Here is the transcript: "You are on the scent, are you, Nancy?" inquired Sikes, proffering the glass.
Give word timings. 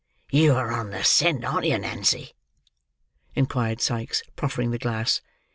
"You 0.31 0.55
are 0.55 0.71
on 0.71 0.89
the 0.89 1.03
scent, 1.03 1.45
are 1.45 1.63
you, 1.63 1.77
Nancy?" 1.77 2.33
inquired 3.35 3.81
Sikes, 3.81 4.23
proffering 4.35 4.71
the 4.71 4.79
glass. 4.79 5.21